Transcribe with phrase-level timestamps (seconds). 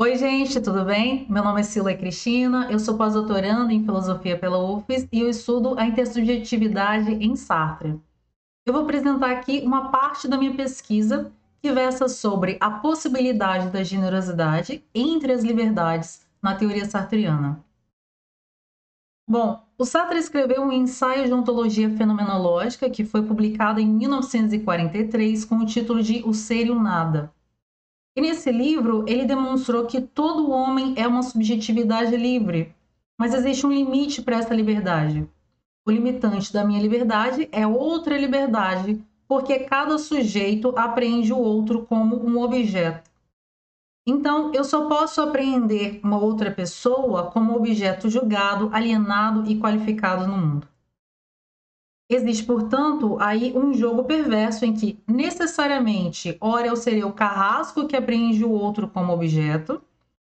[0.00, 1.26] Oi, gente, tudo bem?
[1.28, 5.76] Meu nome é Sila Cristina, eu sou pós-doutoranda em Filosofia pela UFES e eu estudo
[5.76, 8.00] a intersubjetividade em Sartre.
[8.64, 13.82] Eu vou apresentar aqui uma parte da minha pesquisa que versa sobre a possibilidade da
[13.82, 17.58] generosidade entre as liberdades na teoria sartreana.
[19.28, 25.56] Bom, o Sartre escreveu um ensaio de ontologia fenomenológica que foi publicado em 1943 com
[25.56, 27.32] o título de O Ser e o Nada.
[28.18, 32.74] E nesse livro, ele demonstrou que todo homem é uma subjetividade livre,
[33.16, 35.24] mas existe um limite para essa liberdade.
[35.86, 42.16] O limitante da minha liberdade é outra liberdade, porque cada sujeito apreende o outro como
[42.16, 43.08] um objeto.
[44.04, 50.36] Então, eu só posso apreender uma outra pessoa como objeto julgado, alienado e qualificado no
[50.36, 50.66] mundo.
[52.10, 57.94] Existe, portanto, aí um jogo perverso em que necessariamente, ora eu serei o carrasco que
[57.94, 59.82] apreende o outro como objeto,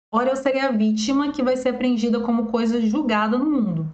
[0.09, 3.93] ora eu serei a vítima que vai ser apreendida como coisa julgada no mundo.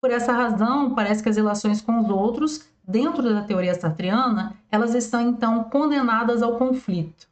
[0.00, 4.92] Por essa razão, parece que as relações com os outros, dentro da teoria sartreana, elas
[4.96, 7.28] estão então condenadas ao conflito.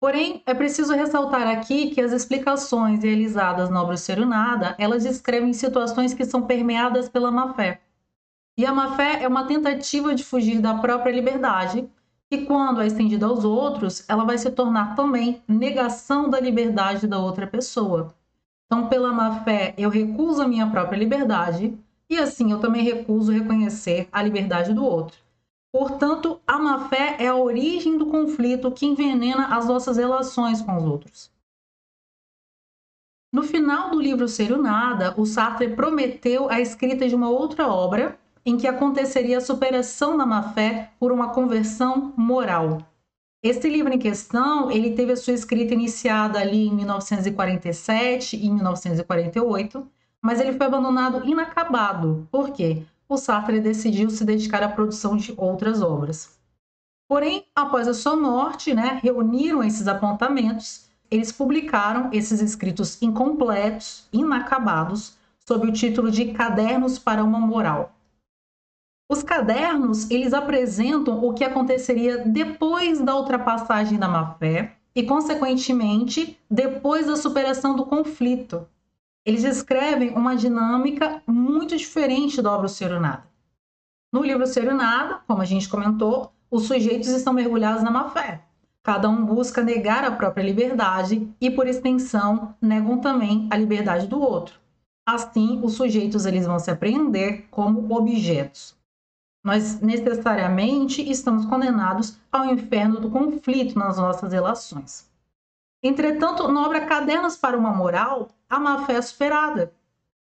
[0.00, 6.14] Porém, é preciso ressaltar aqui que as explicações realizadas na obra Nada, elas descrevem situações
[6.14, 7.80] que são permeadas pela má-fé
[8.56, 11.88] e a má-fé é uma tentativa de fugir da própria liberdade,
[12.30, 17.18] e quando é estendida aos outros, ela vai se tornar também negação da liberdade da
[17.18, 18.14] outra pessoa.
[18.66, 21.76] Então, pela má-fé, eu recuso a minha própria liberdade,
[22.08, 25.18] e assim eu também recuso reconhecer a liberdade do outro.
[25.72, 30.84] Portanto, a má-fé é a origem do conflito que envenena as nossas relações com os
[30.84, 31.30] outros.
[33.32, 37.66] No final do livro Ser o Nada, o Sartre prometeu a escrita de uma outra
[37.66, 42.78] obra em que aconteceria a superação da má-fé por uma conversão moral.
[43.42, 49.86] Esse livro em questão, ele teve a sua escrita iniciada ali em 1947 e 1948,
[50.20, 52.26] mas ele foi abandonado inacabado.
[52.30, 52.82] Por quê?
[53.08, 56.38] O Sartre decidiu se dedicar à produção de outras obras.
[57.06, 65.18] Porém, após a sua morte, né, reuniram esses apontamentos, eles publicaram esses escritos incompletos, inacabados,
[65.46, 67.93] sob o título de Cadernos para uma Moral.
[69.14, 77.06] Os cadernos, eles apresentam o que aconteceria depois da ultrapassagem da má-fé e, consequentemente, depois
[77.06, 78.66] da superação do conflito.
[79.24, 83.22] Eles descrevem uma dinâmica muito diferente da obra Nada.
[84.12, 84.44] No livro
[84.74, 88.42] Nada, como a gente comentou, os sujeitos estão mergulhados na má-fé.
[88.82, 94.20] Cada um busca negar a própria liberdade e, por extensão, negam também a liberdade do
[94.20, 94.58] outro.
[95.06, 98.74] Assim, os sujeitos eles vão se apreender como objetos
[99.44, 105.06] nós necessariamente estamos condenados ao inferno do conflito nas nossas relações.
[105.82, 109.70] Entretanto, na obra Cadernos para uma Moral, a má fé é superada.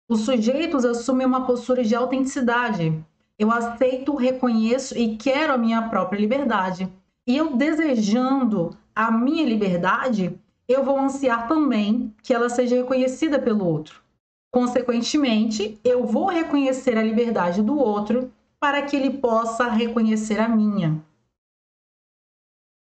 [0.08, 3.04] Os sujeitos assumem uma postura de autenticidade.
[3.38, 6.88] Eu aceito, reconheço e quero a minha própria liberdade.
[7.28, 13.66] E eu desejando a minha liberdade, eu vou ansiar também que ela seja reconhecida pelo
[13.66, 14.02] outro.
[14.50, 21.04] Consequentemente, eu vou reconhecer a liberdade do outro para que ele possa reconhecer a minha.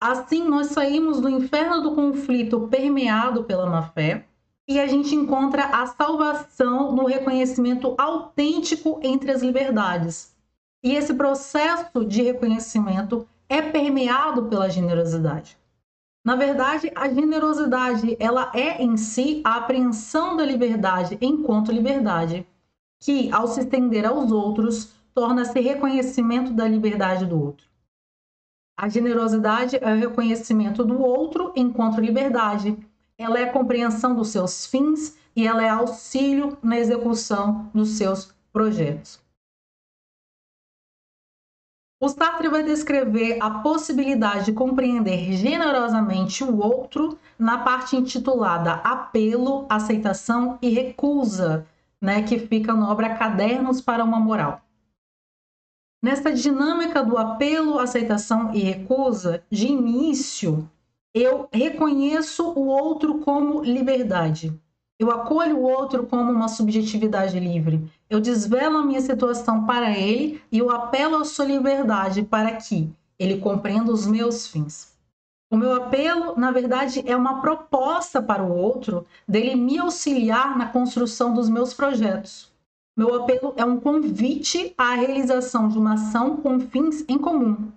[0.02, 4.26] Assim, nós saímos do inferno do conflito permeado pela má-fé
[4.66, 10.34] e a gente encontra a salvação no reconhecimento autêntico entre as liberdades.
[10.82, 15.56] E esse processo de reconhecimento é permeado pela generosidade.
[16.24, 22.46] Na verdade, a generosidade, ela é em si a apreensão da liberdade enquanto liberdade,
[23.00, 27.68] que ao se estender aos outros, torna-se reconhecimento da liberdade do outro.
[28.76, 32.76] A generosidade é o reconhecimento do outro enquanto liberdade.
[33.18, 38.34] Ela é a compreensão dos seus fins e ela é auxílio na execução dos seus
[38.52, 39.20] projetos.
[42.02, 49.66] O Sartre vai descrever a possibilidade de compreender generosamente o outro na parte intitulada Apelo,
[49.68, 51.66] Aceitação e Recusa,
[52.00, 54.62] né, que fica na obra Cadernos para uma Moral.
[56.02, 60.66] Nessa dinâmica do apelo, aceitação e recusa, de início,
[61.12, 64.58] eu reconheço o outro como liberdade.
[64.98, 67.82] Eu acolho o outro como uma subjetividade livre.
[68.08, 72.90] Eu desvelo a minha situação para ele e eu apelo à sua liberdade para que
[73.18, 74.96] ele compreenda os meus fins.
[75.50, 80.66] O meu apelo, na verdade, é uma proposta para o outro dele me auxiliar na
[80.66, 82.49] construção dos meus projetos.
[83.00, 87.72] Meu apelo é um convite à realização de uma ação com fins em comum.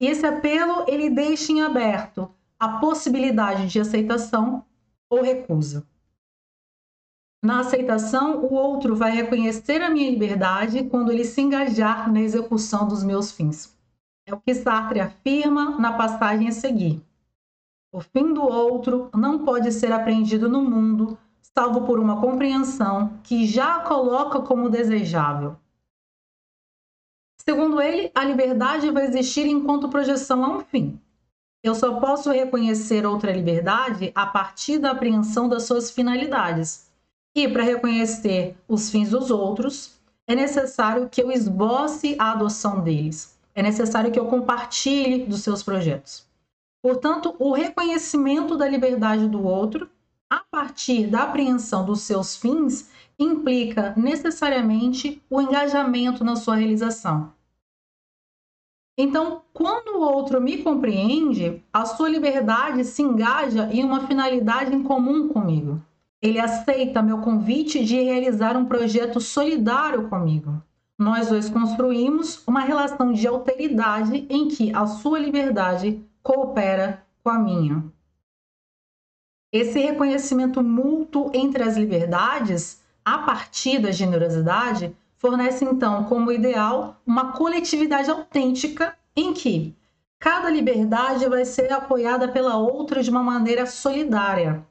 [0.00, 2.28] E esse apelo ele deixa em aberto
[2.58, 4.64] a possibilidade de aceitação
[5.08, 5.86] ou recusa.
[7.44, 12.88] Na aceitação, o outro vai reconhecer a minha liberdade quando ele se engajar na execução
[12.88, 13.72] dos meus fins.
[14.26, 17.00] É o que Sartre afirma na passagem a seguir.
[17.92, 21.16] O fim do outro não pode ser apreendido no mundo,
[21.58, 25.56] salvo por uma compreensão que já a coloca como desejável.
[27.40, 31.00] Segundo ele, a liberdade vai existir enquanto projeção a um fim.
[31.62, 36.90] Eu só posso reconhecer outra liberdade a partir da apreensão das suas finalidades.
[37.34, 43.38] E para reconhecer os fins dos outros, é necessário que eu esboce a adoção deles.
[43.54, 46.26] É necessário que eu compartilhe dos seus projetos.
[46.82, 49.88] Portanto, o reconhecimento da liberdade do outro,
[50.30, 57.32] a partir da apreensão dos seus fins, implica necessariamente o engajamento na sua realização.
[58.98, 64.82] Então, quando o outro me compreende, a sua liberdade se engaja em uma finalidade em
[64.82, 65.82] comum comigo.
[66.20, 70.62] Ele aceita meu convite de realizar um projeto solidário comigo.
[70.98, 77.38] Nós dois construímos uma relação de alteridade em que a sua liberdade coopera com a
[77.38, 77.84] minha.
[79.58, 87.32] Esse reconhecimento mútuo entre as liberdades, a partir da generosidade, fornece então como ideal uma
[87.32, 89.74] coletividade autêntica em que
[90.18, 94.62] cada liberdade vai ser apoiada pela outra de uma maneira solidária.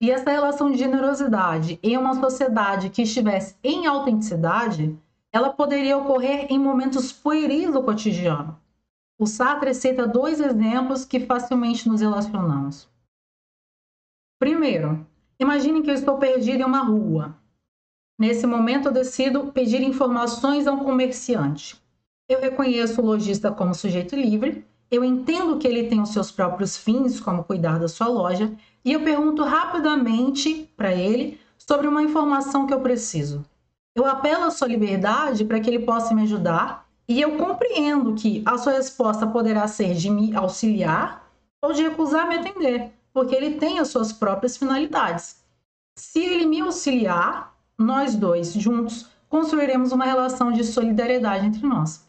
[0.00, 4.96] E essa relação de generosidade em uma sociedade que estivesse em autenticidade,
[5.32, 8.56] ela poderia ocorrer em momentos pueris do cotidiano.
[9.18, 12.88] O Sartre cita dois exemplos que facilmente nos relacionamos.
[14.38, 15.06] Primeiro,
[15.38, 17.36] imagine que eu estou perdido em uma rua
[18.18, 21.80] Nesse momento, eu decido pedir informações a um comerciante.
[22.28, 26.76] Eu reconheço o lojista como sujeito livre, eu entendo que ele tem os seus próprios
[26.76, 28.52] fins, como cuidar da sua loja,
[28.84, 33.44] e eu pergunto rapidamente para ele sobre uma informação que eu preciso.
[33.94, 38.42] Eu apelo à sua liberdade para que ele possa me ajudar e eu compreendo que
[38.44, 41.30] a sua resposta poderá ser de me auxiliar
[41.62, 45.44] ou de recusar me atender, porque ele tem as suas próprias finalidades.
[45.96, 52.06] Se ele me auxiliar, nós dois juntos construiremos uma relação de solidariedade entre nós.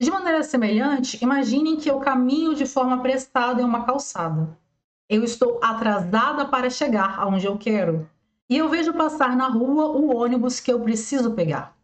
[0.00, 4.56] De maneira semelhante, imaginem que eu caminho de forma prestada em uma calçada.
[5.08, 8.08] Eu estou atrasada para chegar aonde eu quero
[8.48, 11.76] e eu vejo passar na rua o ônibus que eu preciso pegar.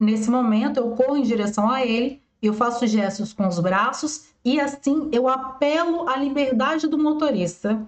[0.00, 4.60] Nesse momento, eu corro em direção a ele, eu faço gestos com os braços e
[4.60, 7.80] assim eu apelo à liberdade do motorista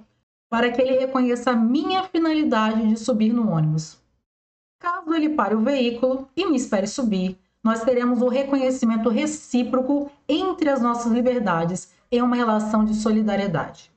[0.49, 3.99] para que ele reconheça a minha finalidade de subir no ônibus.
[4.79, 10.69] Caso ele pare o veículo e me espere subir, nós teremos o reconhecimento recíproco entre
[10.69, 13.91] as nossas liberdades em uma relação de solidariedade.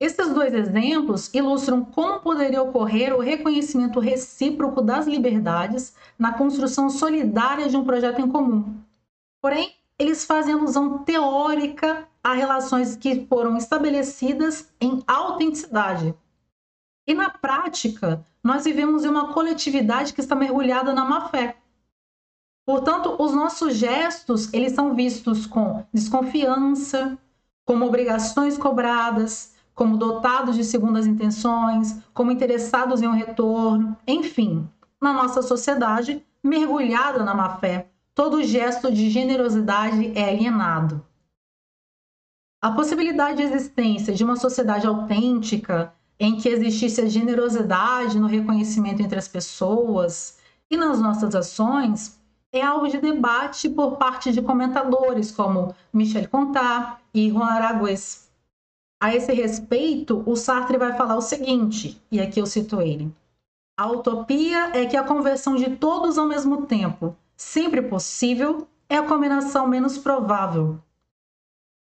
[0.00, 7.68] Esses dois exemplos ilustram como poderia ocorrer o reconhecimento recíproco das liberdades na construção solidária
[7.68, 8.76] de um projeto em comum.
[9.40, 16.14] Porém, eles fazem alusão teórica a relações que foram estabelecidas em autenticidade,
[17.08, 21.56] e na prática, nós vivemos em uma coletividade que está mergulhada na má fé.
[22.66, 27.16] Portanto, os nossos gestos, eles são vistos com desconfiança,
[27.64, 34.68] como obrigações cobradas, como dotados de segundas intenções, como interessados em um retorno, enfim,
[35.00, 41.06] na nossa sociedade mergulhada na má fé, todo gesto de generosidade é alienado.
[42.60, 49.00] A possibilidade de existência de uma sociedade autêntica em que existisse a generosidade no reconhecimento
[49.00, 50.36] entre as pessoas
[50.68, 52.20] e nas nossas ações
[52.52, 58.28] é alvo de debate por parte de comentadores como Michel Contat e Juan Aragues.
[59.00, 63.14] A esse respeito, o Sartre vai falar o seguinte, e aqui eu cito ele:
[63.78, 69.06] A utopia é que a conversão de todos ao mesmo tempo, sempre possível, é a
[69.06, 70.78] combinação menos provável,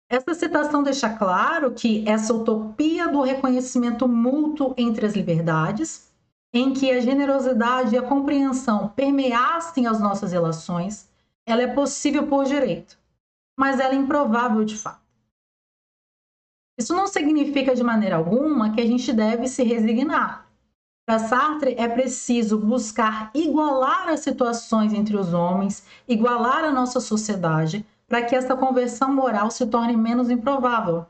[0.08, 6.12] essa citação deixa claro que essa utopia do reconhecimento mútuo entre as liberdades,
[6.52, 11.11] em que a generosidade e a compreensão permeassem as nossas relações,
[11.44, 12.96] ela é possível por direito,
[13.58, 15.02] mas ela é improvável de fato.
[16.78, 20.43] Isso não significa de maneira alguma que a gente deve se resignar.
[21.06, 27.84] Para Sartre, é preciso buscar igualar as situações entre os homens, igualar a nossa sociedade,
[28.08, 31.06] para que essa conversão moral se torne menos improvável.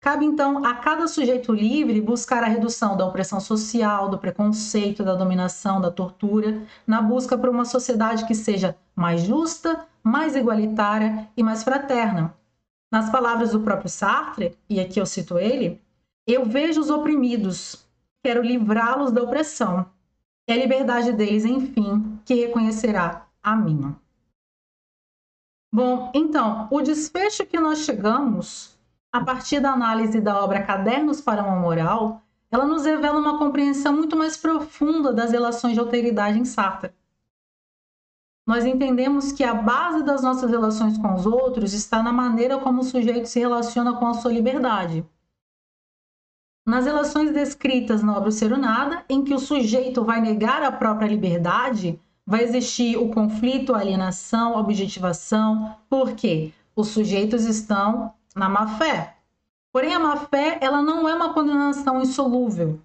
[0.00, 5.14] Cabe então a cada sujeito livre buscar a redução da opressão social, do preconceito, da
[5.14, 11.42] dominação, da tortura, na busca por uma sociedade que seja mais justa, mais igualitária e
[11.42, 12.34] mais fraterna.
[12.90, 15.80] Nas palavras do próprio Sartre, e aqui eu cito ele,
[16.26, 17.86] Eu vejo os oprimidos,
[18.22, 19.86] quero livrá-los da opressão.
[20.46, 23.96] É a liberdade deles, enfim, que reconhecerá a minha.
[25.72, 28.76] Bom, então, o desfecho que nós chegamos
[29.12, 33.92] a partir da análise da obra Cadernos para uma Moral, ela nos revela uma compreensão
[33.92, 36.92] muito mais profunda das relações de alteridade em Sartre.
[38.46, 42.80] Nós entendemos que a base das nossas relações com os outros está na maneira como
[42.80, 45.06] o sujeito se relaciona com a sua liberdade.
[46.66, 50.62] Nas relações descritas na obra O Ser o Nada, em que o sujeito vai negar
[50.62, 58.12] a própria liberdade, vai existir o conflito, a alienação, a objetivação, porque os sujeitos estão
[58.36, 59.16] na má fé.
[59.72, 62.80] Porém, a má fé ela não é uma condenação insolúvel.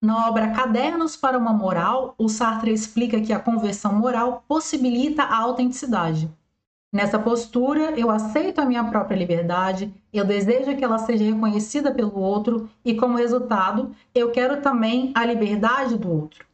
[0.00, 5.38] Na obra Cadernos para uma Moral, o Sartre explica que a conversão moral possibilita a
[5.38, 6.28] autenticidade.
[6.92, 12.18] Nessa postura, eu aceito a minha própria liberdade, eu desejo que ela seja reconhecida pelo
[12.18, 16.44] outro e, como resultado, eu quero também a liberdade do outro.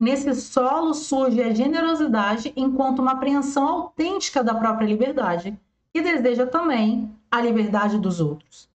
[0.00, 5.56] Nesse solo surge a generosidade enquanto uma apreensão autêntica da própria liberdade,
[5.94, 8.68] que deseja também a liberdade dos outros.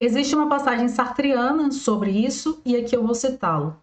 [0.00, 3.76] Existe uma passagem sartriana sobre isso e aqui eu vou citá-lo.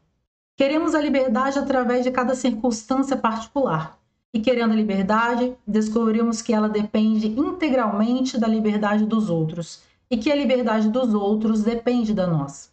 [0.55, 3.96] Queremos a liberdade através de cada circunstância particular.
[4.33, 10.31] E querendo a liberdade, descobrimos que ela depende integralmente da liberdade dos outros e que
[10.31, 12.69] a liberdade dos outros depende da nossa.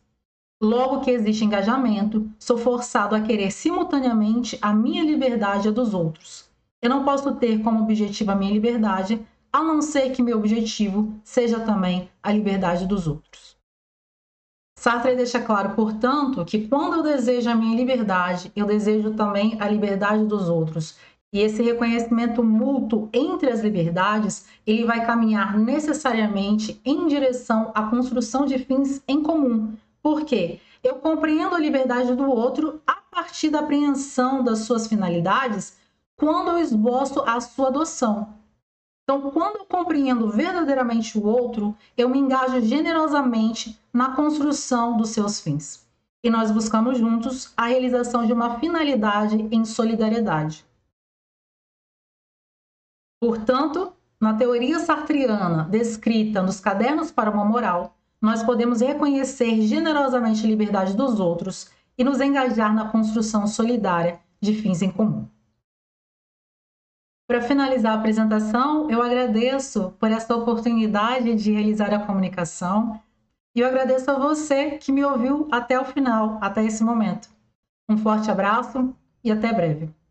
[0.63, 5.93] Logo que existe engajamento, sou forçado a querer simultaneamente a minha liberdade e a dos
[5.93, 6.49] outros.
[6.81, 11.15] Eu não posso ter como objetivo a minha liberdade a não ser que meu objetivo
[11.23, 13.57] seja também a liberdade dos outros.
[14.77, 19.69] Sartre deixa claro, portanto, que quando eu desejo a minha liberdade, eu desejo também a
[19.69, 20.97] liberdade dos outros.
[21.35, 28.47] E esse reconhecimento mútuo entre as liberdades, ele vai caminhar necessariamente em direção à construção
[28.47, 29.75] de fins em comum.
[30.01, 30.61] Por quê?
[30.81, 35.77] Eu compreendo a liberdade do outro a partir da apreensão das suas finalidades
[36.17, 38.29] quando eu esboço a sua adoção.
[39.03, 45.41] Então, quando eu compreendo verdadeiramente o outro, eu me engajo generosamente na construção dos seus
[45.41, 45.85] fins.
[46.23, 50.65] E nós buscamos juntos a realização de uma finalidade em solidariedade.
[53.25, 53.91] Portanto,
[54.21, 60.95] na teoria sartriana descrita nos Cadernos para uma Moral, nós podemos reconhecer generosamente a liberdade
[60.95, 65.27] dos outros e nos engajar na construção solidária de fins em comum.
[67.27, 73.01] Para finalizar a apresentação, eu agradeço por essa oportunidade de realizar a comunicação
[73.57, 77.31] e eu agradeço a você que me ouviu até o final, até esse momento.
[77.89, 80.04] Um forte abraço e até breve.